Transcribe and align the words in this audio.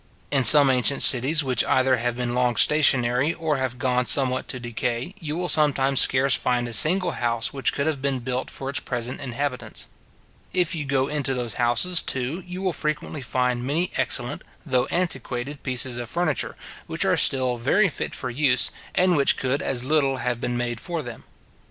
In 0.31 0.43
some 0.43 0.71
ancient 0.71 1.03
cities, 1.03 1.43
which 1.43 1.63
either 1.65 1.97
have 1.97 2.15
been 2.17 2.33
long 2.33 2.55
stationary, 2.55 3.35
or 3.35 3.57
have 3.57 3.77
gone 3.77 4.07
somewhat 4.07 4.47
to 4.47 4.59
decay, 4.59 5.13
you 5.19 5.37
will 5.37 5.47
sometimes 5.47 6.01
scarce 6.01 6.33
find 6.33 6.67
a 6.67 6.73
single 6.73 7.11
house 7.11 7.53
which 7.53 7.71
could 7.71 7.85
have 7.85 8.01
been 8.01 8.17
built 8.17 8.49
for 8.49 8.67
its 8.67 8.79
present 8.79 9.21
inhabitants. 9.21 9.85
If 10.53 10.73
you 10.73 10.85
go 10.85 11.07
into 11.07 11.35
those 11.35 11.53
houses, 11.61 12.01
too, 12.01 12.43
you 12.47 12.63
will 12.63 12.73
frequently 12.73 13.21
find 13.21 13.63
many 13.63 13.91
excellent, 13.95 14.43
though 14.65 14.87
antiquated 14.87 15.61
pieces 15.61 15.97
of 15.97 16.09
furniture, 16.09 16.55
which 16.87 17.05
are 17.05 17.15
still 17.15 17.57
very 17.57 17.87
fit 17.87 18.15
for 18.15 18.31
use, 18.31 18.71
and 18.95 19.15
which 19.15 19.37
could 19.37 19.61
as 19.61 19.83
little 19.83 20.17
have 20.17 20.41
been 20.41 20.57
made 20.57 20.79
for 20.79 21.03
them. 21.03 21.25